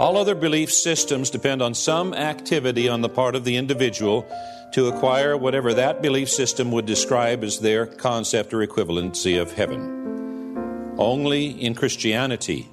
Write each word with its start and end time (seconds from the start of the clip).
All 0.00 0.16
other 0.16 0.34
belief 0.34 0.72
systems 0.72 1.30
depend 1.30 1.62
on 1.62 1.72
some 1.72 2.14
activity 2.14 2.88
on 2.88 3.00
the 3.00 3.08
part 3.08 3.36
of 3.36 3.44
the 3.44 3.56
individual 3.56 4.26
to 4.72 4.88
acquire 4.88 5.36
whatever 5.36 5.72
that 5.74 6.02
belief 6.02 6.28
system 6.28 6.72
would 6.72 6.84
describe 6.84 7.44
as 7.44 7.60
their 7.60 7.86
concept 7.86 8.52
or 8.52 8.66
equivalency 8.66 9.40
of 9.40 9.52
heaven. 9.52 10.94
Only 10.98 11.46
in 11.46 11.76
Christianity 11.76 12.68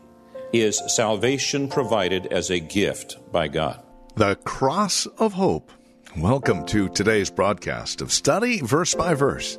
is 0.52 0.82
salvation 0.88 1.68
provided 1.68 2.26
as 2.28 2.50
a 2.50 2.60
gift 2.60 3.18
by 3.32 3.48
God. 3.50 3.80
The 4.16 4.36
Cross 4.38 5.06
of 5.20 5.34
Hope. 5.34 5.72
Welcome 6.18 6.66
to 6.66 6.90
today's 6.90 7.30
broadcast 7.30 8.02
of 8.02 8.12
Study 8.12 8.60
Verse 8.60 8.94
by 8.94 9.14
Verse. 9.14 9.58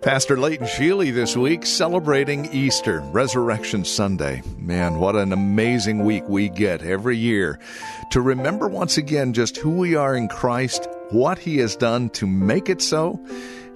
Pastor 0.00 0.36
Leighton 0.36 0.68
Sheely 0.68 1.12
this 1.12 1.36
week 1.36 1.66
celebrating 1.66 2.46
Easter, 2.52 3.00
Resurrection 3.00 3.84
Sunday. 3.84 4.42
Man, 4.58 5.00
what 5.00 5.16
an 5.16 5.32
amazing 5.32 6.04
week 6.04 6.22
we 6.28 6.50
get 6.50 6.82
every 6.82 7.16
year 7.16 7.58
to 8.12 8.20
remember 8.20 8.68
once 8.68 8.96
again 8.96 9.32
just 9.32 9.56
who 9.56 9.70
we 9.70 9.96
are 9.96 10.14
in 10.14 10.28
Christ, 10.28 10.86
what 11.10 11.36
He 11.36 11.56
has 11.58 11.74
done 11.74 12.10
to 12.10 12.28
make 12.28 12.68
it 12.68 12.80
so, 12.80 13.18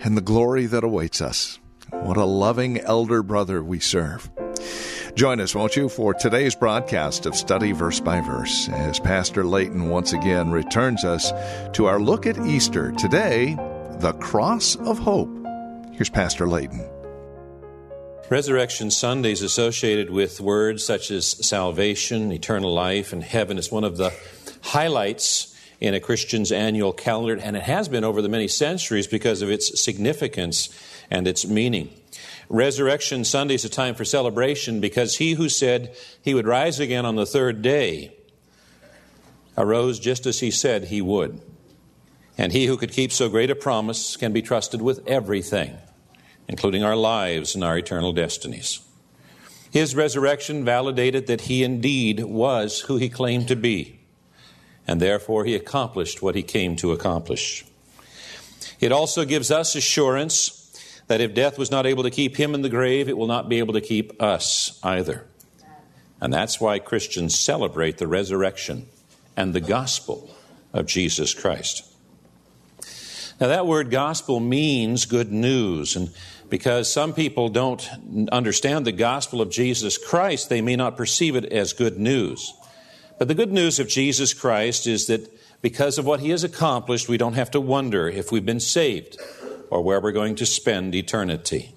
and 0.01 0.17
the 0.17 0.21
glory 0.21 0.67
that 0.67 0.85
awaits 0.85 1.21
us. 1.21 1.59
What 1.91 2.17
a 2.17 2.25
loving 2.25 2.79
elder 2.79 3.25
brother 3.25 3.65
we 3.65 3.81
serve. 3.81 4.31
Join 5.15 5.41
us, 5.41 5.55
won't 5.55 5.77
you, 5.77 5.91
for 5.91 6.15
today's 6.15 6.55
broadcast 6.55 7.27
of 7.27 7.37
Study 7.37 7.73
Verse 7.73 8.01
by 8.01 8.23
Verse 8.23 8.71
as 8.71 8.99
Pastor 8.99 9.45
Leighton 9.45 9.91
once 9.91 10.15
again 10.15 10.51
returns 10.51 11.05
us 11.05 11.33
to 11.75 11.85
our 11.85 12.01
look 12.01 12.27
at 12.27 12.39
Easter. 12.39 12.93
Today, 12.93 13.55
the 14.01 14.15
Cross 14.15 14.77
of 14.77 14.99
Hope. 14.99 15.29
Here's 15.93 16.09
Pastor 16.09 16.49
Leighton. 16.49 16.89
Resurrection 18.31 18.91
Sunday 18.91 19.33
is 19.33 19.43
associated 19.43 20.09
with 20.09 20.41
words 20.41 20.83
such 20.83 21.11
as 21.11 21.27
salvation, 21.47 22.33
eternal 22.33 22.73
life, 22.73 23.13
and 23.13 23.23
heaven. 23.23 23.59
It's 23.59 23.71
one 23.71 23.85
of 23.85 23.99
the 23.99 24.15
highlights 24.63 25.55
in 25.79 25.93
a 25.93 26.01
Christian's 26.01 26.51
annual 26.51 26.95
calendar, 26.95 27.37
and 27.37 27.55
it 27.55 27.65
has 27.65 27.87
been 27.87 28.03
over 28.05 28.23
the 28.23 28.31
many 28.31 28.49
centuries 28.49 29.07
because 29.07 29.43
of 29.43 29.51
its 29.51 29.79
significance 29.79 30.71
and 31.11 31.29
its 31.29 31.47
meaning. 31.47 31.91
Resurrection 32.53 33.25
Sunday 33.25 33.55
is 33.55 33.65
a 33.65 33.71
time 33.71 33.95
for 33.95 34.05
celebration 34.05 34.83
because 34.83 35.17
he 35.17 35.33
who 35.33 35.49
said 35.49 35.97
he 36.21 36.35
would 36.35 36.47
rise 36.47 36.81
again 36.81 37.07
on 37.07 37.17
the 37.17 37.25
third 37.25 37.63
day 37.63 38.15
arose 39.57 39.99
just 39.99 40.27
as 40.27 40.41
he 40.41 40.51
said 40.51 40.85
he 40.85 41.01
would. 41.01 41.41
And 42.37 42.53
he 42.53 42.67
who 42.67 42.77
could 42.77 42.93
keep 42.93 43.11
so 43.11 43.31
great 43.31 43.51
a 43.51 43.55
promise 43.55 44.19
can 44.19 44.35
be 44.35 44.43
trusted 44.43 44.83
with 44.83 45.01
everything, 45.09 45.79
including 46.47 46.85
our 46.85 46.95
lives 46.95 47.55
and 47.55 47.65
our 47.65 47.79
eternal 47.79 48.13
destinies. 48.13 48.81
His 49.71 49.97
resurrection 49.97 50.63
validated 50.63 51.29
that 51.29 51.43
he 51.43 51.65
indeed 51.65 52.23
was 52.23 52.81
who 52.81 52.99
he 52.99 53.09
claimed 53.09 53.49
to 53.49 53.57
be, 53.57 54.01
and 54.87 55.01
therefore 55.01 55.47
he 55.47 55.55
accomplished 55.55 56.21
what 56.21 56.35
he 56.35 56.43
came 56.43 56.77
to 56.77 56.93
accomplish. 56.93 57.65
It 58.79 58.93
also 58.93 59.25
gives 59.25 59.51
us 59.51 59.75
assurance 59.75 60.62
that 61.13 61.21
if 61.21 61.35
death 61.35 61.59
was 61.59 61.71
not 61.71 61.85
able 61.85 62.05
to 62.05 62.11
keep 62.11 62.39
him 62.39 62.55
in 62.55 62.63
the 62.63 62.71
grave, 62.71 63.07
it 63.07 63.19
will 63.19 63.27
not 63.27 63.47
be 63.47 63.59
able 63.59 63.75
to 63.75 63.83
keep 63.83 64.23
us 64.23 64.81
either. 64.83 65.27
And 66.23 66.33
that's 66.33 66.59
why 66.59 66.79
Christians 66.79 67.39
celebrate 67.39 67.99
the 67.99 68.07
resurrection 68.07 68.87
and 69.37 69.53
the 69.53 69.61
gospel 69.61 70.35
of 70.73 70.87
Jesus 70.87 71.35
Christ. 71.35 71.87
Now, 73.39 73.49
that 73.49 73.67
word 73.67 73.91
gospel 73.91 74.41
means 74.41 75.05
good 75.05 75.31
news. 75.31 75.97
And 75.97 76.15
because 76.49 76.91
some 76.91 77.13
people 77.13 77.51
don't 77.51 77.87
understand 78.33 78.87
the 78.87 78.93
gospel 78.93 79.43
of 79.43 79.51
Jesus 79.51 79.99
Christ, 79.99 80.49
they 80.49 80.63
may 80.63 80.77
not 80.77 80.97
perceive 80.97 81.37
it 81.37 81.45
as 81.45 81.75
good 81.75 81.99
news. 81.99 82.55
But 83.19 83.29
the 83.29 83.35
good 83.35 83.53
news 83.53 83.79
of 83.79 83.87
Jesus 83.87 84.33
Christ 84.33 84.87
is 84.87 85.09
that 85.09 85.31
because 85.61 85.99
of 85.99 86.07
what 86.07 86.21
he 86.21 86.31
has 86.31 86.43
accomplished, 86.43 87.07
we 87.07 87.19
don't 87.19 87.35
have 87.35 87.51
to 87.51 87.61
wonder 87.61 88.09
if 88.09 88.33
we've 88.33 88.47
been 88.47 88.61
saved 88.61 89.19
or 89.73 89.81
where 89.81 90.03
we're 90.03 90.13
going 90.13 90.35
to 90.35 90.45
spend 90.45 90.95
eternity. 90.95 91.75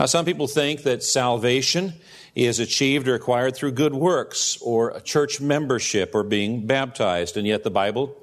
Now, 0.00 0.06
some 0.06 0.24
people 0.24 0.46
think 0.46 0.84
that 0.84 1.02
salvation 1.02 1.92
is 2.34 2.60
achieved 2.60 3.06
or 3.06 3.14
acquired 3.14 3.54
through 3.54 3.72
good 3.72 3.92
works 3.92 4.56
or 4.62 4.98
church 5.00 5.38
membership 5.38 6.14
or 6.14 6.22
being 6.22 6.66
baptized, 6.66 7.36
and 7.36 7.46
yet 7.46 7.62
the 7.62 7.70
Bible 7.70 8.16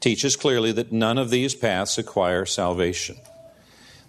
teaches 0.00 0.36
clearly 0.36 0.70
that 0.72 0.92
none 0.92 1.16
of 1.16 1.30
these 1.30 1.54
paths 1.54 1.96
acquire 1.96 2.44
salvation. 2.44 3.16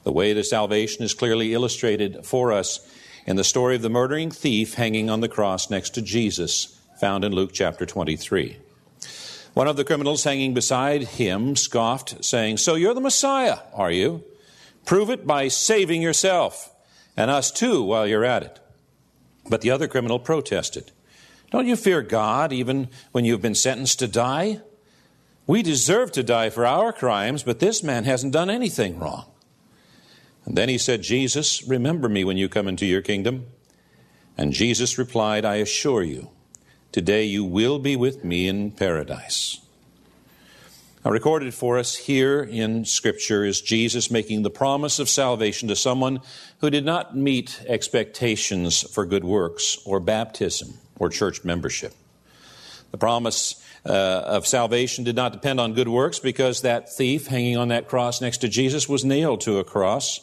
The 0.04 0.12
way 0.12 0.34
to 0.34 0.44
salvation 0.44 1.06
is 1.06 1.14
clearly 1.14 1.54
illustrated 1.54 2.26
for 2.26 2.52
us 2.52 2.86
in 3.26 3.38
the 3.38 3.46
story 3.46 3.78
of 3.78 3.82
the 3.82 3.90
murdering 3.90 4.30
thief 4.30 4.74
hanging 4.74 5.10
on 5.10 5.22
the 5.22 5.30
cross 5.30 5.70
next 5.70 5.92
to 5.92 6.02
Jesus, 6.02 6.78
found 7.00 7.24
in 7.24 7.32
Luke 7.32 7.52
chapter 7.54 7.86
23. 7.86 8.58
One 9.54 9.68
of 9.68 9.76
the 9.76 9.84
criminals 9.84 10.24
hanging 10.24 10.54
beside 10.54 11.04
him 11.04 11.56
scoffed, 11.56 12.24
saying, 12.24 12.58
So 12.58 12.76
you're 12.76 12.94
the 12.94 13.02
Messiah, 13.02 13.60
are 13.74 13.92
you? 13.92 14.24
Prove 14.86 15.10
it 15.10 15.28
by 15.28 15.50
saving 15.50 16.02
yourself, 16.02 16.74
and 17.18 17.30
us 17.30 17.52
too 17.52 17.84
while 17.84 18.08
you're 18.08 18.26
at 18.26 18.44
it. 18.44 18.60
But 19.50 19.62
the 19.62 19.72
other 19.72 19.88
criminal 19.88 20.20
protested, 20.20 20.92
Don't 21.52 21.68
you 21.68 21.76
fear 21.76 22.02
God 22.02 22.54
even 22.54 22.88
when 23.12 23.26
you've 23.26 23.42
been 23.42 23.56
sentenced 23.56 24.00
to 24.00 24.08
die? 24.08 24.62
We 25.48 25.64
deserve 25.64 26.14
to 26.14 26.24
die 26.24 26.50
for 26.50 26.66
our 26.66 26.94
crimes, 26.94 27.44
but 27.44 27.60
this 27.60 27.84
man 27.84 28.06
hasn't 28.06 28.34
done 28.34 28.50
anything 28.50 29.00
wrong. 29.00 29.26
And 30.46 30.58
then 30.58 30.70
he 30.70 30.78
said, 30.78 31.02
Jesus, 31.02 31.64
remember 31.68 32.08
me 32.08 32.24
when 32.24 32.38
you 32.38 32.48
come 32.48 32.68
into 32.68 32.86
your 32.86 33.02
kingdom. 33.02 33.48
And 34.38 34.54
Jesus 34.54 34.98
replied, 34.98 35.44
I 35.44 35.56
assure 35.56 36.04
you, 36.04 36.30
today 36.92 37.24
you 37.24 37.44
will 37.44 37.80
be 37.80 37.96
with 37.96 38.24
me 38.24 38.48
in 38.48 38.72
paradise. 38.72 39.60
Now, 41.04 41.10
recorded 41.10 41.54
for 41.56 41.80
us 41.80 41.96
here 41.96 42.44
in 42.44 42.86
Scripture 42.86 43.44
is 43.44 43.60
Jesus 43.60 44.12
making 44.12 44.44
the 44.44 44.52
promise 44.52 45.00
of 45.00 45.10
salvation 45.10 45.68
to 45.70 45.76
someone 45.76 46.20
who 46.60 46.70
did 46.70 46.86
not 46.86 47.18
meet 47.18 47.64
expectations 47.68 48.82
for 48.82 49.08
good 49.08 49.24
works 49.24 49.80
or 49.84 50.00
baptism 50.00 50.76
or 51.00 51.10
church 51.10 51.44
membership. 51.44 51.96
The 52.92 53.00
promise 53.00 53.56
uh, 53.84 53.90
of 53.90 54.46
salvation 54.46 55.04
did 55.04 55.16
not 55.16 55.34
depend 55.34 55.60
on 55.60 55.74
good 55.74 55.88
works 55.88 56.20
because 56.20 56.62
that 56.62 56.94
thief 56.94 57.26
hanging 57.26 57.58
on 57.58 57.70
that 57.70 57.88
cross 57.88 58.22
next 58.22 58.40
to 58.40 58.48
Jesus 58.48 58.88
was 58.88 59.04
nailed 59.04 59.42
to 59.42 59.58
a 59.58 59.64
cross. 59.64 60.20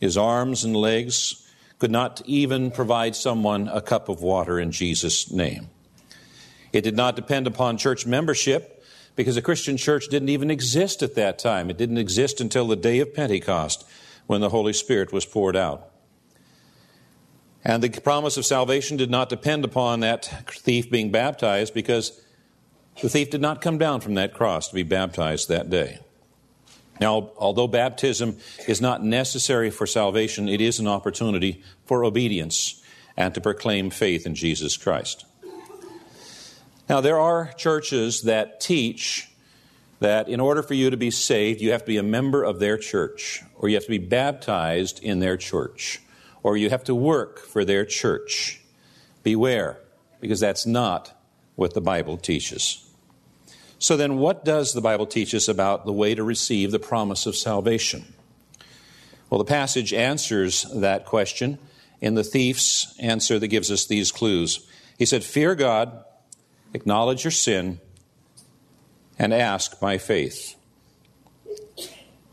His 0.00 0.16
arms 0.16 0.64
and 0.64 0.74
legs 0.74 1.46
could 1.78 1.90
not 1.90 2.22
even 2.24 2.70
provide 2.70 3.14
someone 3.14 3.68
a 3.68 3.82
cup 3.82 4.08
of 4.08 4.22
water 4.22 4.58
in 4.58 4.70
Jesus' 4.70 5.30
name. 5.30 5.68
It 6.74 6.82
did 6.82 6.96
not 6.96 7.16
depend 7.16 7.46
upon 7.46 7.78
church 7.78 8.04
membership 8.04 8.82
because 9.16 9.36
a 9.36 9.42
Christian 9.42 9.76
church 9.76 10.08
didn't 10.08 10.28
even 10.28 10.50
exist 10.50 11.02
at 11.02 11.14
that 11.14 11.38
time. 11.38 11.70
It 11.70 11.78
didn't 11.78 11.98
exist 11.98 12.40
until 12.40 12.66
the 12.66 12.76
day 12.76 12.98
of 12.98 13.14
Pentecost 13.14 13.86
when 14.26 14.40
the 14.40 14.48
Holy 14.48 14.72
Spirit 14.72 15.12
was 15.12 15.24
poured 15.24 15.56
out. 15.56 15.90
And 17.64 17.82
the 17.82 17.88
promise 18.00 18.36
of 18.36 18.44
salvation 18.44 18.96
did 18.96 19.10
not 19.10 19.28
depend 19.28 19.64
upon 19.64 20.00
that 20.00 20.26
thief 20.50 20.90
being 20.90 21.10
baptized 21.10 21.72
because 21.72 22.20
the 23.00 23.08
thief 23.08 23.30
did 23.30 23.40
not 23.40 23.62
come 23.62 23.78
down 23.78 24.00
from 24.00 24.14
that 24.14 24.34
cross 24.34 24.68
to 24.68 24.74
be 24.74 24.82
baptized 24.82 25.48
that 25.48 25.70
day. 25.70 25.98
Now, 27.00 27.30
although 27.38 27.66
baptism 27.66 28.36
is 28.68 28.80
not 28.80 29.02
necessary 29.02 29.70
for 29.70 29.86
salvation, 29.86 30.48
it 30.48 30.60
is 30.60 30.78
an 30.78 30.86
opportunity 30.86 31.62
for 31.86 32.04
obedience 32.04 32.82
and 33.16 33.34
to 33.34 33.40
proclaim 33.40 33.90
faith 33.90 34.26
in 34.26 34.34
Jesus 34.34 34.76
Christ. 34.76 35.24
Now, 36.88 37.00
there 37.00 37.18
are 37.18 37.52
churches 37.56 38.22
that 38.22 38.60
teach 38.60 39.30
that 40.00 40.28
in 40.28 40.38
order 40.38 40.62
for 40.62 40.74
you 40.74 40.90
to 40.90 40.96
be 40.96 41.10
saved, 41.10 41.62
you 41.62 41.72
have 41.72 41.80
to 41.82 41.86
be 41.86 41.96
a 41.96 42.02
member 42.02 42.42
of 42.42 42.60
their 42.60 42.76
church, 42.76 43.42
or 43.54 43.68
you 43.68 43.74
have 43.76 43.84
to 43.84 43.90
be 43.90 43.98
baptized 43.98 45.02
in 45.02 45.18
their 45.18 45.36
church, 45.38 46.02
or 46.42 46.56
you 46.58 46.68
have 46.68 46.84
to 46.84 46.94
work 46.94 47.38
for 47.38 47.64
their 47.64 47.86
church. 47.86 48.60
Beware, 49.22 49.78
because 50.20 50.40
that's 50.40 50.66
not 50.66 51.18
what 51.56 51.72
the 51.72 51.80
Bible 51.80 52.18
teaches. 52.18 52.80
So, 53.78 53.96
then, 53.96 54.18
what 54.18 54.44
does 54.44 54.72
the 54.72 54.80
Bible 54.80 55.06
teach 55.06 55.34
us 55.34 55.48
about 55.48 55.86
the 55.86 55.92
way 55.92 56.14
to 56.14 56.22
receive 56.22 56.70
the 56.70 56.78
promise 56.78 57.24
of 57.24 57.36
salvation? 57.36 58.14
Well, 59.30 59.38
the 59.38 59.44
passage 59.44 59.92
answers 59.94 60.64
that 60.74 61.06
question 61.06 61.58
in 62.00 62.14
the 62.14 62.24
thief's 62.24 62.94
answer 62.98 63.38
that 63.38 63.48
gives 63.48 63.70
us 63.70 63.86
these 63.86 64.12
clues. 64.12 64.66
He 64.98 65.06
said, 65.06 65.24
Fear 65.24 65.54
God 65.56 66.04
acknowledge 66.74 67.24
your 67.24 67.30
sin, 67.30 67.80
and 69.18 69.32
ask 69.32 69.80
by 69.80 69.96
faith. 69.96 70.56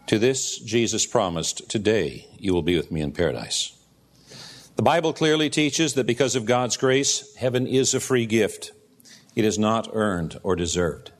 To 0.07 0.19
this, 0.19 0.57
Jesus 0.57 1.05
promised, 1.05 1.69
Today 1.69 2.27
you 2.37 2.53
will 2.53 2.63
be 2.63 2.75
with 2.75 2.91
me 2.91 3.01
in 3.01 3.13
paradise. 3.13 3.77
The 4.75 4.83
Bible 4.83 5.13
clearly 5.13 5.49
teaches 5.49 5.93
that 5.93 6.07
because 6.07 6.35
of 6.35 6.45
God's 6.45 6.75
grace, 6.75 7.35
heaven 7.35 7.67
is 7.67 7.93
a 7.93 7.99
free 7.99 8.25
gift. 8.25 8.71
It 9.35 9.45
is 9.45 9.59
not 9.59 9.89
earned 9.93 10.39
or 10.43 10.55
deserved. 10.55 11.11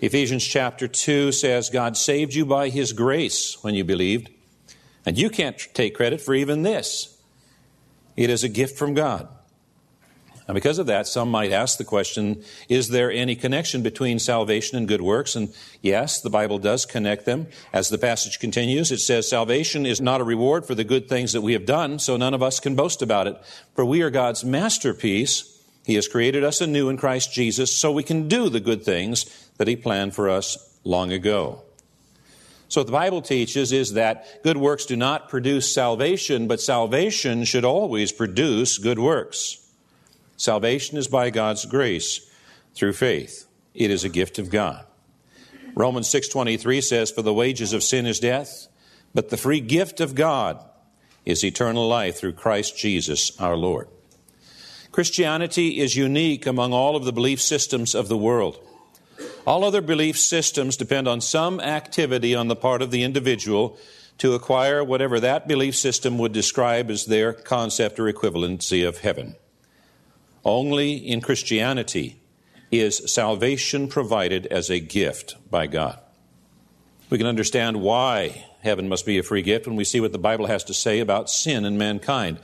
Ephesians 0.00 0.44
chapter 0.44 0.88
2 0.88 1.30
says, 1.30 1.70
God 1.70 1.96
saved 1.96 2.34
you 2.34 2.44
by 2.44 2.68
his 2.68 2.92
grace 2.92 3.62
when 3.62 3.74
you 3.74 3.84
believed, 3.84 4.30
and 5.06 5.18
you 5.18 5.30
can't 5.30 5.58
take 5.74 5.94
credit 5.94 6.20
for 6.20 6.34
even 6.34 6.62
this. 6.62 7.20
It 8.16 8.30
is 8.30 8.42
a 8.42 8.48
gift 8.48 8.78
from 8.78 8.94
God. 8.94 9.28
And 10.46 10.54
because 10.54 10.78
of 10.78 10.86
that, 10.86 11.06
some 11.06 11.30
might 11.30 11.52
ask 11.52 11.78
the 11.78 11.84
question 11.84 12.42
is 12.68 12.88
there 12.88 13.10
any 13.10 13.34
connection 13.34 13.82
between 13.82 14.18
salvation 14.18 14.76
and 14.76 14.86
good 14.86 15.00
works? 15.00 15.34
And 15.34 15.54
yes, 15.80 16.20
the 16.20 16.28
Bible 16.28 16.58
does 16.58 16.84
connect 16.84 17.24
them. 17.24 17.46
As 17.72 17.88
the 17.88 17.96
passage 17.96 18.38
continues, 18.38 18.92
it 18.92 19.00
says, 19.00 19.28
Salvation 19.28 19.86
is 19.86 20.02
not 20.02 20.20
a 20.20 20.24
reward 20.24 20.66
for 20.66 20.74
the 20.74 20.84
good 20.84 21.08
things 21.08 21.32
that 21.32 21.40
we 21.40 21.54
have 21.54 21.64
done, 21.64 21.98
so 21.98 22.16
none 22.16 22.34
of 22.34 22.42
us 22.42 22.60
can 22.60 22.76
boast 22.76 23.00
about 23.00 23.26
it. 23.26 23.36
For 23.74 23.84
we 23.86 24.02
are 24.02 24.10
God's 24.10 24.44
masterpiece. 24.44 25.50
He 25.86 25.94
has 25.94 26.08
created 26.08 26.44
us 26.44 26.60
anew 26.60 26.90
in 26.90 26.98
Christ 26.98 27.32
Jesus 27.32 27.74
so 27.74 27.90
we 27.90 28.02
can 28.02 28.28
do 28.28 28.50
the 28.50 28.60
good 28.60 28.84
things 28.84 29.48
that 29.56 29.68
He 29.68 29.76
planned 29.76 30.14
for 30.14 30.28
us 30.28 30.78
long 30.84 31.10
ago. 31.10 31.62
So, 32.68 32.80
what 32.80 32.86
the 32.86 32.92
Bible 32.92 33.22
teaches 33.22 33.72
is 33.72 33.94
that 33.94 34.42
good 34.42 34.56
works 34.56 34.84
do 34.84 34.96
not 34.96 35.28
produce 35.30 35.72
salvation, 35.72 36.48
but 36.48 36.60
salvation 36.60 37.44
should 37.44 37.64
always 37.64 38.12
produce 38.12 38.76
good 38.76 38.98
works. 38.98 39.63
Salvation 40.36 40.98
is 40.98 41.08
by 41.08 41.30
God's 41.30 41.64
grace 41.64 42.20
through 42.74 42.92
faith. 42.94 43.46
It 43.74 43.90
is 43.90 44.04
a 44.04 44.08
gift 44.08 44.38
of 44.38 44.50
God. 44.50 44.84
Romans 45.74 46.08
6:23 46.08 46.80
says 46.80 47.10
for 47.10 47.22
the 47.22 47.34
wages 47.34 47.72
of 47.72 47.82
sin 47.82 48.06
is 48.06 48.20
death, 48.20 48.68
but 49.12 49.30
the 49.30 49.36
free 49.36 49.60
gift 49.60 50.00
of 50.00 50.14
God 50.14 50.64
is 51.24 51.44
eternal 51.44 51.88
life 51.88 52.16
through 52.16 52.32
Christ 52.32 52.76
Jesus 52.76 53.32
our 53.40 53.56
Lord. 53.56 53.88
Christianity 54.92 55.80
is 55.80 55.96
unique 55.96 56.46
among 56.46 56.72
all 56.72 56.94
of 56.94 57.04
the 57.04 57.12
belief 57.12 57.40
systems 57.40 57.94
of 57.94 58.08
the 58.08 58.16
world. 58.16 58.60
All 59.46 59.64
other 59.64 59.80
belief 59.80 60.18
systems 60.18 60.76
depend 60.76 61.08
on 61.08 61.20
some 61.20 61.60
activity 61.60 62.34
on 62.34 62.48
the 62.48 62.56
part 62.56 62.80
of 62.80 62.90
the 62.90 63.02
individual 63.02 63.76
to 64.18 64.34
acquire 64.34 64.84
whatever 64.84 65.18
that 65.18 65.48
belief 65.48 65.74
system 65.74 66.18
would 66.18 66.32
describe 66.32 66.90
as 66.90 67.06
their 67.06 67.32
concept 67.32 67.98
or 67.98 68.12
equivalency 68.12 68.86
of 68.86 68.98
heaven. 68.98 69.34
Only 70.44 70.94
in 70.94 71.20
Christianity 71.20 72.20
is 72.70 73.12
salvation 73.12 73.88
provided 73.88 74.46
as 74.46 74.70
a 74.70 74.80
gift 74.80 75.36
by 75.50 75.66
God. 75.66 75.98
We 77.10 77.18
can 77.18 77.26
understand 77.26 77.80
why 77.80 78.44
heaven 78.62 78.88
must 78.88 79.06
be 79.06 79.18
a 79.18 79.22
free 79.22 79.42
gift 79.42 79.66
when 79.66 79.76
we 79.76 79.84
see 79.84 80.00
what 80.00 80.12
the 80.12 80.18
Bible 80.18 80.46
has 80.46 80.64
to 80.64 80.74
say 80.74 81.00
about 81.00 81.30
sin 81.30 81.64
and 81.64 81.78
mankind. 81.78 82.38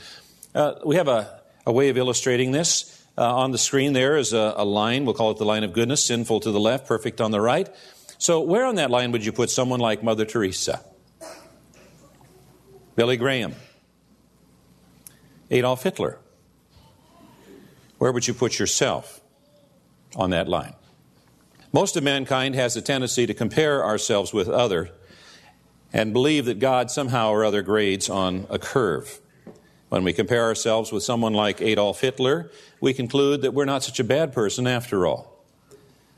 Uh, 0.54 0.74
we 0.84 0.96
have 0.96 1.08
a, 1.08 1.40
a, 1.66 1.72
way 1.72 1.88
of 1.88 1.96
illustrating 1.96 2.52
this. 2.52 3.04
Uh, 3.18 3.36
on 3.36 3.50
the 3.50 3.58
screen 3.58 3.92
there 3.92 4.16
is 4.16 4.32
a, 4.32 4.54
a 4.56 4.64
line, 4.64 5.04
we'll 5.04 5.14
call 5.14 5.30
it 5.30 5.38
the 5.38 5.44
line 5.44 5.64
of 5.64 5.72
goodness, 5.72 6.04
sinful 6.04 6.40
to 6.40 6.50
the 6.50 6.60
left, 6.60 6.86
perfect 6.86 7.20
on 7.20 7.30
the 7.30 7.40
right. 7.40 7.68
So, 8.18 8.40
where 8.40 8.66
on 8.66 8.74
that 8.76 8.90
line 8.90 9.12
would 9.12 9.24
you 9.24 9.32
put 9.32 9.50
someone 9.50 9.80
like 9.80 10.02
Mother 10.02 10.24
Teresa? 10.24 10.84
Billy 12.96 13.16
Graham? 13.16 13.54
Adolf 15.50 15.82
Hitler? 15.82 16.18
Where 18.00 18.12
would 18.12 18.26
you 18.26 18.32
put 18.32 18.58
yourself 18.58 19.20
on 20.16 20.30
that 20.30 20.48
line? 20.48 20.72
Most 21.70 21.98
of 21.98 22.02
mankind 22.02 22.54
has 22.54 22.74
a 22.74 22.80
tendency 22.80 23.26
to 23.26 23.34
compare 23.34 23.84
ourselves 23.84 24.32
with 24.32 24.48
other 24.48 24.88
and 25.92 26.14
believe 26.14 26.46
that 26.46 26.60
God 26.60 26.90
somehow 26.90 27.28
or 27.28 27.44
other 27.44 27.60
grades 27.60 28.08
on 28.08 28.46
a 28.48 28.58
curve. 28.58 29.20
When 29.90 30.02
we 30.02 30.14
compare 30.14 30.44
ourselves 30.44 30.90
with 30.90 31.02
someone 31.02 31.34
like 31.34 31.60
Adolf 31.60 32.00
Hitler, 32.00 32.50
we 32.80 32.94
conclude 32.94 33.42
that 33.42 33.52
we're 33.52 33.66
not 33.66 33.82
such 33.82 34.00
a 34.00 34.04
bad 34.04 34.32
person 34.32 34.66
after 34.66 35.06
all. 35.06 35.44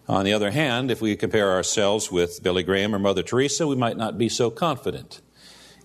On 0.09 0.25
the 0.25 0.33
other 0.33 0.53
hand, 0.53 0.89
if 0.89 1.03
we 1.03 1.17
compare 1.17 1.51
ourselves 1.51 2.13
with 2.13 2.45
Billy 2.45 2.63
Graham 2.63 2.95
or 2.95 3.01
Mother 3.01 3.25
Teresa, 3.25 3.67
we 3.67 3.75
might 3.75 3.97
not 3.97 4.17
be 4.17 4.29
so 4.29 4.53
confident 4.53 5.21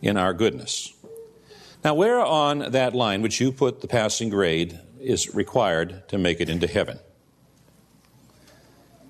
in 0.04 0.16
our 0.16 0.36
goodness. 0.36 0.94
Now, 1.84 1.96
where 1.96 2.20
on 2.20 2.72
that 2.72 2.94
line 2.94 3.24
would 3.24 3.40
you 3.40 3.52
put 3.52 3.82
the 3.82 3.88
passing 3.88 4.30
grade 4.30 4.80
is 5.02 5.34
required 5.34 6.08
to 6.10 6.18
make 6.18 6.40
it 6.40 6.50
into 6.50 6.68
heaven? 6.68 7.00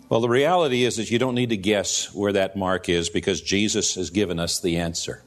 Well, 0.09 0.21
the 0.21 0.29
reality 0.29 0.85
is 0.85 0.95
that 0.95 1.11
you 1.11 1.19
don't 1.19 1.35
need 1.35 1.49
to 1.49 1.57
guess 1.57 2.13
where 2.13 2.31
that 2.31 2.55
mark 2.55 2.87
is 2.87 3.09
because 3.09 3.41
Jesus 3.41 3.95
has 3.95 4.09
given 4.09 4.39
us 4.39 4.59
the 4.59 4.77
answer. 4.77 5.21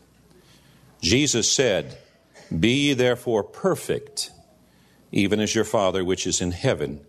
Jesus 1.02 1.50
said, 1.50 1.98
Be 2.58 2.88
ye 2.88 2.94
therefore 2.94 3.44
perfect, 3.44 4.30
even 5.12 5.40
as 5.40 5.54
your 5.54 5.64
Father 5.64 6.04
which 6.04 6.26
is 6.26 6.40
in 6.40 6.52
heaven 6.52 7.04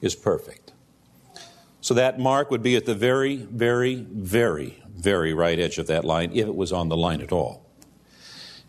is 0.00 0.14
perfect. 0.14 0.72
So 1.82 1.92
that 1.92 2.18
mark 2.18 2.50
would 2.50 2.62
be 2.62 2.76
at 2.76 2.86
the 2.86 2.94
very, 2.94 3.36
very, 3.36 3.96
very, 3.96 4.82
very 4.88 5.34
right 5.34 5.58
edge 5.58 5.76
of 5.76 5.86
that 5.88 6.04
line, 6.04 6.30
if 6.32 6.46
it 6.46 6.56
was 6.56 6.72
on 6.72 6.88
the 6.88 6.96
line 6.96 7.20
at 7.20 7.32
all. 7.32 7.66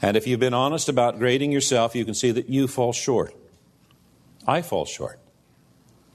And 0.01 0.17
if 0.17 0.27
you've 0.27 0.41
been 0.41 0.53
honest 0.53 0.89
about 0.89 1.19
grading 1.19 1.53
yourself, 1.53 1.95
you 1.95 2.03
can 2.03 2.13
see 2.13 2.31
that 2.31 2.49
you 2.49 2.67
fall 2.67 2.91
short. 2.91 3.33
I 4.47 4.61
fall 4.61 4.85
short. 4.85 5.19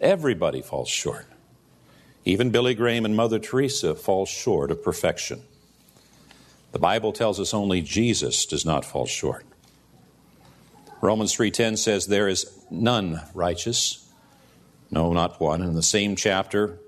Everybody 0.01 0.63
falls 0.63 0.89
short. 0.89 1.27
Even 2.25 2.51
Billy 2.51 2.75
Graham 2.75 3.05
and 3.05 3.17
Mother 3.17 3.39
Teresa 3.39 3.95
fall 3.95 4.27
short 4.27 4.71
of 4.71 4.83
perfection. 4.83 5.43
The 6.73 6.79
Bible 6.79 7.13
tells 7.13 7.41
us 7.41 7.53
only 7.53 7.81
Jesus 7.81 8.47
does 8.47 8.65
not 8.65 8.85
fall 8.85 9.07
short. 9.07 9.45
Romans 11.01 11.35
3:10 11.35 11.77
says 11.77 12.07
there 12.07 12.29
is 12.29 12.47
none 12.71 13.23
righteous, 13.35 14.07
no 14.91 15.13
not 15.13 15.41
one. 15.41 15.63
In 15.63 15.75
the 15.75 15.83
same 15.83 16.15
chapter, 16.15 16.79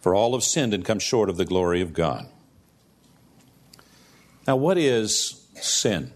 for 0.00 0.14
all 0.14 0.34
have 0.34 0.44
sinned 0.44 0.74
and 0.74 0.84
come 0.84 0.98
short 0.98 1.28
of 1.28 1.36
the 1.36 1.44
glory 1.44 1.80
of 1.80 1.92
God. 1.92 2.28
Now 4.46 4.56
what 4.56 4.78
is 4.78 5.46
sin? 5.54 6.12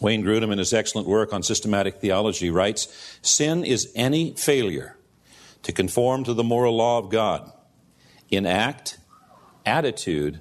Wayne 0.00 0.22
Grudem, 0.22 0.52
in 0.52 0.58
his 0.58 0.72
excellent 0.72 1.08
work 1.08 1.32
on 1.32 1.42
systematic 1.42 2.00
theology, 2.00 2.50
writes 2.50 3.18
Sin 3.22 3.64
is 3.64 3.90
any 3.94 4.32
failure 4.34 4.96
to 5.62 5.72
conform 5.72 6.24
to 6.24 6.34
the 6.34 6.44
moral 6.44 6.76
law 6.76 6.98
of 6.98 7.10
God 7.10 7.52
in 8.30 8.46
act, 8.46 8.98
attitude, 9.66 10.40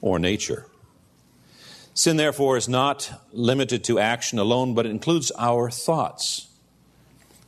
or 0.00 0.18
nature. 0.18 0.66
Sin, 1.94 2.16
therefore, 2.16 2.56
is 2.56 2.68
not 2.68 3.12
limited 3.32 3.84
to 3.84 3.98
action 3.98 4.38
alone, 4.38 4.74
but 4.74 4.86
it 4.86 4.90
includes 4.90 5.30
our 5.38 5.70
thoughts. 5.70 6.48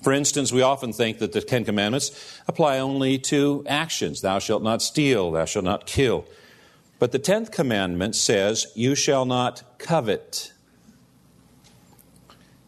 For 0.03 0.13
instance, 0.13 0.53
we 0.53 0.61
often 0.61 0.93
think 0.93 1.19
that 1.21 1.33
the 1.33 1.41
Ten 1.41 1.65
Commandments 1.65 2.41
apply 2.47 2.79
only 2.79 3.19
to 3.21 3.65
actions 3.67 4.21
Thou 4.21 4.39
shalt 4.39 4.63
not 4.63 4.83
steal, 4.83 5.31
thou 5.31 5.47
shalt 5.47 5.65
not 5.65 5.87
kill. 5.87 6.27
But 6.99 7.13
the 7.13 7.19
Tenth 7.19 7.51
Commandment 7.51 8.15
says, 8.15 8.67
You 8.75 8.95
shall 8.95 9.25
not 9.25 9.63
covet. 9.79 10.53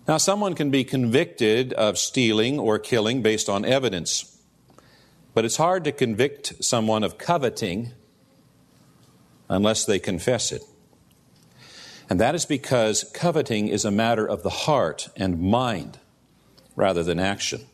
Now, 0.09 0.19
someone 0.19 0.55
can 0.55 0.71
be 0.71 0.85
convicted 0.85 1.73
of 1.73 1.99
stealing 1.99 2.61
or 2.61 2.79
killing 2.79 3.23
based 3.23 3.49
on 3.49 3.65
evidence, 3.65 4.39
but 5.35 5.45
it's 5.45 5.57
hard 5.57 5.83
to 5.85 5.93
convict 5.93 6.65
someone 6.65 7.03
of 7.03 7.19
coveting 7.19 7.93
unless 9.49 9.85
they 9.85 9.99
confess 9.99 10.53
it. 10.53 10.63
And 12.09 12.21
that 12.21 12.37
is 12.37 12.47
because 12.47 13.05
coveting 13.15 13.67
is 13.67 13.85
a 13.85 13.91
matter 13.91 14.25
of 14.25 14.45
the 14.45 14.51
heart 14.51 15.09
and 15.17 15.41
mind 15.41 15.99
rather 16.77 17.03
than 17.03 17.19
action. 17.19 17.67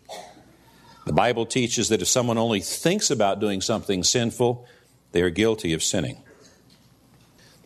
The 1.05 1.12
Bible 1.12 1.45
teaches 1.45 1.91
that 1.91 2.01
if 2.01 2.09
someone 2.09 2.39
only 2.39 2.61
thinks 2.61 3.11
about 3.11 3.41
doing 3.41 3.61
something 3.61 4.03
sinful, 4.03 4.67
they 5.11 5.21
are 5.21 5.31
guilty 5.31 5.75
of 5.75 5.83
sinning. 5.83 6.23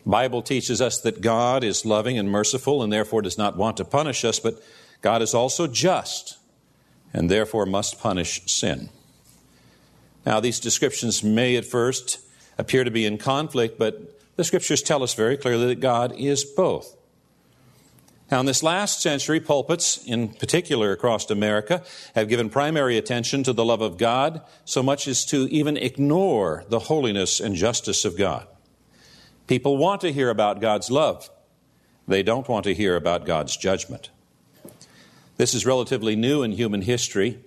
Bible 0.07 0.41
teaches 0.41 0.81
us 0.81 1.01
that 1.01 1.19
God 1.19 1.65
is 1.65 1.85
loving 1.85 2.17
and 2.17 2.31
merciful 2.31 2.81
and 2.81 2.91
therefore 2.91 3.21
does 3.21 3.37
not 3.37 3.57
want 3.57 3.75
to 3.77 3.85
punish 3.85 4.23
us, 4.23 4.39
but 4.39 4.55
God 5.01 5.21
is 5.21 5.33
also 5.33 5.67
just 5.67 6.37
and 7.13 7.29
therefore 7.29 7.65
must 7.65 7.99
punish 7.99 8.41
sin. 8.49 8.89
Now, 10.25 10.39
these 10.39 10.61
descriptions 10.61 11.23
may 11.23 11.57
at 11.57 11.65
first 11.65 12.19
appear 12.57 12.85
to 12.85 12.91
be 12.91 13.05
in 13.05 13.17
conflict, 13.17 13.77
but 13.77 14.17
the 14.37 14.45
scriptures 14.45 14.81
tell 14.81 15.03
us 15.03 15.13
very 15.13 15.35
clearly 15.35 15.67
that 15.67 15.81
God 15.81 16.13
is 16.17 16.45
both. 16.45 16.95
Now, 18.31 18.39
in 18.39 18.45
this 18.45 18.63
last 18.63 19.01
century, 19.01 19.41
pulpits, 19.41 20.03
in 20.05 20.29
particular 20.29 20.93
across 20.93 21.29
America, 21.29 21.83
have 22.15 22.29
given 22.29 22.49
primary 22.49 22.97
attention 22.97 23.43
to 23.43 23.53
the 23.53 23.65
love 23.65 23.81
of 23.81 23.97
God, 23.97 24.41
so 24.63 24.81
much 24.81 25.07
as 25.07 25.25
to 25.25 25.47
even 25.49 25.75
ignore 25.75 26.65
the 26.69 26.79
holiness 26.79 27.39
and 27.41 27.55
justice 27.55 28.05
of 28.05 28.17
God. 28.17 28.47
People 29.47 29.77
want 29.77 30.01
to 30.01 30.11
hear 30.11 30.29
about 30.29 30.61
God's 30.61 30.91
love. 30.91 31.29
They 32.07 32.21
don't 32.21 32.47
want 32.47 32.65
to 32.65 32.73
hear 32.73 32.95
about 32.95 33.25
God's 33.25 33.55
judgment. 33.55 34.09
This 35.37 35.53
is 35.53 35.65
relatively 35.65 36.15
new 36.15 36.43
in 36.43 36.51
human 36.51 36.81
history. 36.81 37.39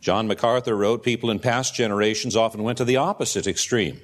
John 0.00 0.26
MacArthur 0.26 0.76
wrote, 0.76 1.02
People 1.02 1.30
in 1.30 1.38
past 1.38 1.74
generations 1.74 2.36
often 2.36 2.62
went 2.62 2.78
to 2.78 2.84
the 2.84 2.96
opposite 2.96 3.46
extreme. 3.46 4.00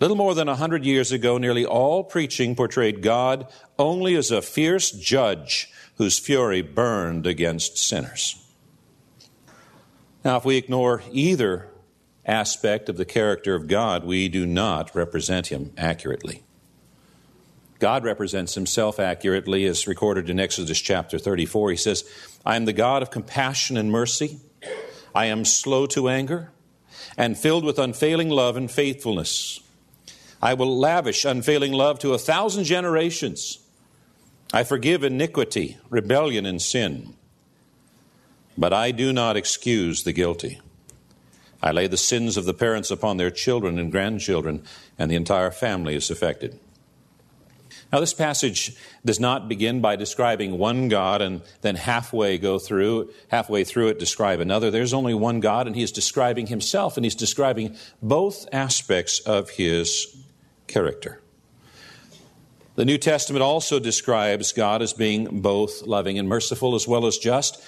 Little 0.00 0.16
more 0.16 0.34
than 0.34 0.48
a 0.48 0.56
hundred 0.56 0.84
years 0.84 1.10
ago, 1.10 1.38
nearly 1.38 1.64
all 1.64 2.04
preaching 2.04 2.54
portrayed 2.54 3.02
God 3.02 3.48
only 3.78 4.14
as 4.14 4.30
a 4.30 4.42
fierce 4.42 4.90
judge 4.90 5.72
whose 5.96 6.18
fury 6.18 6.62
burned 6.62 7.26
against 7.26 7.78
sinners. 7.78 8.44
Now, 10.24 10.36
if 10.36 10.44
we 10.44 10.56
ignore 10.56 11.02
either 11.10 11.68
aspect 12.24 12.88
of 12.88 12.96
the 12.96 13.04
character 13.04 13.54
of 13.54 13.66
God, 13.66 14.04
we 14.04 14.28
do 14.28 14.46
not 14.46 14.94
represent 14.94 15.48
him 15.48 15.72
accurately. 15.76 16.44
God 17.78 18.04
represents 18.04 18.54
himself 18.54 18.98
accurately, 18.98 19.64
as 19.64 19.86
recorded 19.86 20.28
in 20.28 20.40
Exodus 20.40 20.80
chapter 20.80 21.18
34. 21.18 21.70
He 21.70 21.76
says, 21.76 22.04
I 22.44 22.56
am 22.56 22.64
the 22.64 22.72
God 22.72 23.02
of 23.02 23.10
compassion 23.10 23.76
and 23.76 23.90
mercy. 23.90 24.40
I 25.14 25.26
am 25.26 25.44
slow 25.44 25.86
to 25.86 26.08
anger 26.08 26.50
and 27.16 27.38
filled 27.38 27.64
with 27.64 27.78
unfailing 27.78 28.30
love 28.30 28.56
and 28.56 28.70
faithfulness. 28.70 29.60
I 30.42 30.54
will 30.54 30.78
lavish 30.78 31.24
unfailing 31.24 31.72
love 31.72 31.98
to 32.00 32.14
a 32.14 32.18
thousand 32.18 32.64
generations. 32.64 33.58
I 34.52 34.64
forgive 34.64 35.04
iniquity, 35.04 35.78
rebellion, 35.90 36.46
and 36.46 36.60
sin. 36.60 37.14
But 38.56 38.72
I 38.72 38.90
do 38.90 39.12
not 39.12 39.36
excuse 39.36 40.02
the 40.02 40.12
guilty. 40.12 40.60
I 41.62 41.72
lay 41.72 41.86
the 41.86 41.96
sins 41.96 42.36
of 42.36 42.44
the 42.44 42.54
parents 42.54 42.90
upon 42.90 43.16
their 43.16 43.30
children 43.30 43.78
and 43.78 43.90
grandchildren, 43.90 44.62
and 44.98 45.10
the 45.10 45.16
entire 45.16 45.50
family 45.50 45.94
is 45.96 46.10
affected. 46.10 46.58
Now, 47.90 48.00
this 48.00 48.12
passage 48.12 48.76
does 49.04 49.18
not 49.18 49.48
begin 49.48 49.80
by 49.80 49.96
describing 49.96 50.58
one 50.58 50.88
God 50.88 51.22
and 51.22 51.40
then 51.62 51.76
halfway 51.76 52.36
go 52.36 52.58
through, 52.58 53.10
halfway 53.28 53.64
through 53.64 53.88
it, 53.88 53.98
describe 53.98 54.40
another. 54.40 54.70
There's 54.70 54.92
only 54.92 55.14
one 55.14 55.40
God, 55.40 55.66
and 55.66 55.74
He's 55.74 55.90
describing 55.90 56.48
Himself, 56.48 56.98
and 56.98 57.04
He's 57.04 57.14
describing 57.14 57.76
both 58.02 58.46
aspects 58.52 59.20
of 59.20 59.50
His 59.50 60.16
character. 60.66 61.22
The 62.74 62.84
New 62.84 62.98
Testament 62.98 63.42
also 63.42 63.80
describes 63.80 64.52
God 64.52 64.82
as 64.82 64.92
being 64.92 65.40
both 65.40 65.82
loving 65.82 66.18
and 66.18 66.28
merciful 66.28 66.74
as 66.74 66.86
well 66.86 67.06
as 67.06 67.16
just. 67.16 67.60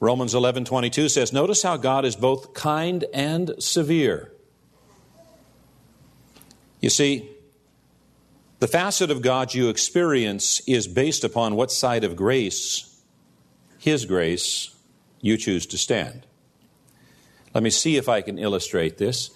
Romans 0.00 0.34
11:22 0.34 1.08
says, 1.08 1.32
"Notice 1.32 1.62
how 1.62 1.76
God 1.76 2.04
is 2.04 2.16
both 2.16 2.54
kind 2.54 3.04
and 3.14 3.54
severe." 3.58 4.32
You 6.80 6.90
see, 6.90 7.28
the 8.60 8.68
facet 8.68 9.10
of 9.10 9.22
God 9.22 9.54
you 9.54 9.68
experience 9.68 10.60
is 10.68 10.86
based 10.86 11.24
upon 11.24 11.56
what 11.56 11.72
side 11.72 12.04
of 12.04 12.14
grace, 12.14 13.02
His 13.78 14.04
grace, 14.04 14.74
you 15.20 15.36
choose 15.36 15.66
to 15.66 15.78
stand. 15.78 16.26
Let 17.54 17.64
me 17.64 17.70
see 17.70 17.96
if 17.96 18.08
I 18.08 18.20
can 18.20 18.38
illustrate 18.38 18.98
this. 18.98 19.30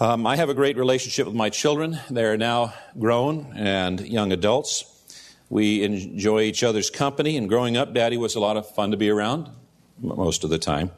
Um, 0.00 0.26
I 0.26 0.36
have 0.36 0.48
a 0.48 0.54
great 0.54 0.76
relationship 0.76 1.26
with 1.26 1.34
my 1.34 1.50
children. 1.50 1.98
They 2.08 2.24
are 2.24 2.36
now 2.36 2.72
grown 2.98 3.52
and 3.56 4.00
young 4.00 4.32
adults. 4.32 4.84
We 5.50 5.82
enjoy 5.82 6.42
each 6.42 6.62
other's 6.62 6.90
company, 6.90 7.36
and 7.36 7.48
growing 7.48 7.76
up, 7.76 7.92
Daddy 7.92 8.16
was 8.16 8.36
a 8.36 8.40
lot 8.40 8.56
of 8.56 8.72
fun 8.72 8.92
to 8.92 8.96
be 8.96 9.10
around 9.10 9.50
most 10.00 10.44
of 10.44 10.50
the 10.50 10.58
time. 10.58 10.92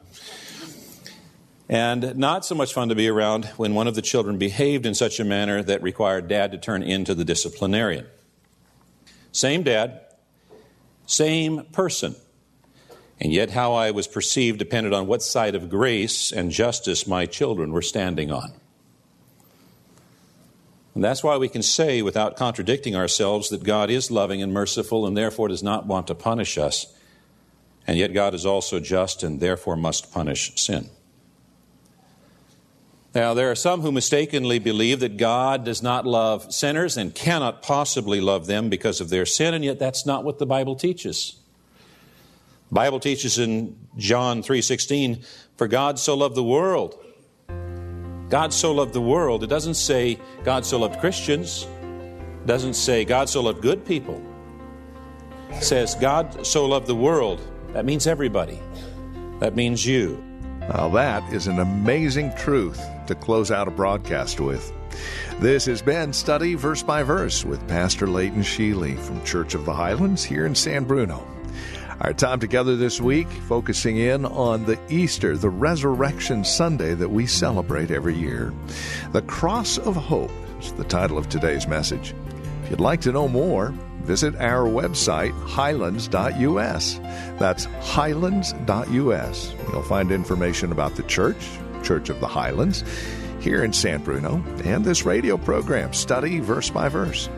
And 1.71 2.17
not 2.17 2.43
so 2.43 2.53
much 2.53 2.73
fun 2.73 2.89
to 2.89 2.95
be 2.95 3.07
around 3.07 3.45
when 3.55 3.73
one 3.73 3.87
of 3.87 3.95
the 3.95 4.01
children 4.01 4.37
behaved 4.37 4.85
in 4.85 4.93
such 4.93 5.21
a 5.21 5.23
manner 5.23 5.63
that 5.63 5.81
required 5.81 6.27
dad 6.27 6.51
to 6.51 6.57
turn 6.57 6.83
into 6.83 7.15
the 7.15 7.23
disciplinarian. 7.23 8.05
Same 9.31 9.63
dad, 9.63 10.01
same 11.05 11.63
person. 11.71 12.17
And 13.21 13.31
yet, 13.31 13.51
how 13.51 13.71
I 13.71 13.91
was 13.91 14.05
perceived 14.05 14.59
depended 14.59 14.91
on 14.91 15.07
what 15.07 15.23
side 15.23 15.55
of 15.55 15.69
grace 15.69 16.33
and 16.33 16.51
justice 16.51 17.07
my 17.07 17.25
children 17.25 17.71
were 17.71 17.81
standing 17.81 18.31
on. 18.31 18.51
And 20.93 21.01
that's 21.01 21.23
why 21.23 21.37
we 21.37 21.47
can 21.47 21.61
say, 21.61 22.01
without 22.01 22.35
contradicting 22.35 22.97
ourselves, 22.97 23.47
that 23.47 23.63
God 23.63 23.89
is 23.89 24.11
loving 24.11 24.41
and 24.41 24.51
merciful 24.51 25.05
and 25.07 25.15
therefore 25.15 25.47
does 25.47 25.63
not 25.63 25.85
want 25.85 26.07
to 26.07 26.15
punish 26.15 26.57
us. 26.57 26.87
And 27.87 27.97
yet, 27.97 28.13
God 28.13 28.33
is 28.33 28.45
also 28.45 28.81
just 28.81 29.23
and 29.23 29.39
therefore 29.39 29.77
must 29.77 30.11
punish 30.11 30.51
sin. 30.59 30.89
Now, 33.13 33.33
there 33.33 33.51
are 33.51 33.55
some 33.55 33.81
who 33.81 33.91
mistakenly 33.91 34.57
believe 34.57 35.01
that 35.01 35.17
God 35.17 35.65
does 35.65 35.83
not 35.83 36.05
love 36.05 36.53
sinners 36.53 36.95
and 36.95 37.13
cannot 37.13 37.61
possibly 37.61 38.21
love 38.21 38.47
them 38.47 38.69
because 38.69 39.01
of 39.01 39.09
their 39.09 39.25
sin, 39.25 39.53
and 39.53 39.65
yet 39.65 39.79
that's 39.79 40.05
not 40.05 40.23
what 40.23 40.39
the 40.39 40.45
Bible 40.45 40.75
teaches. 40.75 41.35
The 42.69 42.75
Bible 42.75 43.01
teaches 43.01 43.37
in 43.37 43.75
John 43.97 44.41
3:16, 44.41 45.23
"For 45.57 45.67
God 45.67 45.99
so 45.99 46.15
loved 46.15 46.35
the 46.35 46.43
world." 46.43 46.95
God 48.29 48.53
so 48.53 48.71
loved 48.71 48.93
the 48.93 49.01
world. 49.01 49.43
It 49.43 49.47
doesn't 49.47 49.73
say 49.73 50.17
God 50.45 50.65
so 50.65 50.79
loved 50.79 51.01
Christians. 51.01 51.67
It 52.43 52.47
doesn't 52.47 52.75
say 52.75 53.03
God 53.03 53.27
so 53.27 53.41
loved 53.41 53.61
good 53.61 53.83
people. 53.83 54.21
It 55.49 55.63
says 55.63 55.95
God 55.95 56.47
so 56.47 56.65
loved 56.65 56.87
the 56.87 56.95
world. 56.95 57.41
That 57.73 57.83
means 57.83 58.07
everybody. 58.07 58.57
That 59.41 59.53
means 59.53 59.85
you. 59.85 60.23
Now, 60.69 60.89
that 60.89 61.33
is 61.33 61.47
an 61.47 61.59
amazing 61.59 62.33
truth 62.35 62.81
to 63.07 63.15
close 63.15 63.51
out 63.51 63.67
a 63.67 63.71
broadcast 63.71 64.39
with. 64.39 64.71
This 65.39 65.65
has 65.65 65.81
been 65.81 66.13
Study 66.13 66.53
Verse 66.53 66.83
by 66.83 67.03
Verse 67.03 67.43
with 67.43 67.67
Pastor 67.67 68.07
Leighton 68.07 68.41
Sheely 68.41 68.97
from 68.99 69.23
Church 69.23 69.55
of 69.55 69.65
the 69.65 69.73
Highlands 69.73 70.23
here 70.23 70.45
in 70.45 70.53
San 70.53 70.83
Bruno. 70.83 71.27
Our 72.01 72.13
time 72.13 72.39
together 72.39 72.75
this 72.75 73.01
week 73.01 73.27
focusing 73.47 73.97
in 73.97 74.25
on 74.25 74.65
the 74.65 74.79
Easter, 74.89 75.35
the 75.35 75.49
Resurrection 75.49 76.43
Sunday 76.43 76.93
that 76.93 77.09
we 77.09 77.27
celebrate 77.27 77.91
every 77.91 78.15
year. 78.15 78.53
The 79.11 79.21
Cross 79.23 79.79
of 79.79 79.95
Hope 79.95 80.31
is 80.59 80.73
the 80.73 80.83
title 80.83 81.17
of 81.17 81.27
today's 81.27 81.67
message. 81.67 82.13
If 82.63 82.71
you'd 82.71 82.79
like 82.79 83.01
to 83.01 83.11
know 83.11 83.27
more, 83.27 83.73
visit 84.01 84.35
our 84.35 84.67
website, 84.67 85.31
highlands.us. 85.47 86.99
That's 87.39 87.65
highlands.us. 87.65 89.55
You'll 89.71 89.83
find 89.83 90.11
information 90.11 90.71
about 90.71 90.95
the 90.95 91.03
church, 91.03 91.47
Church 91.83 92.09
of 92.09 92.19
the 92.19 92.27
Highlands, 92.27 92.83
here 93.39 93.63
in 93.63 93.73
San 93.73 94.03
Bruno, 94.03 94.43
and 94.63 94.85
this 94.85 95.05
radio 95.05 95.37
program, 95.37 95.93
Study 95.93 96.39
Verse 96.39 96.69
by 96.69 96.89
Verse. 96.89 97.29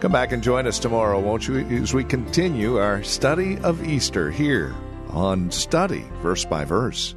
Come 0.00 0.12
back 0.12 0.32
and 0.32 0.42
join 0.42 0.66
us 0.66 0.78
tomorrow, 0.78 1.18
won't 1.18 1.48
you, 1.48 1.58
as 1.58 1.92
we 1.92 2.04
continue 2.04 2.78
our 2.78 3.02
study 3.02 3.58
of 3.58 3.84
Easter 3.86 4.30
here 4.30 4.74
on 5.10 5.50
Study 5.50 6.04
Verse 6.22 6.44
by 6.44 6.64
Verse. 6.64 7.16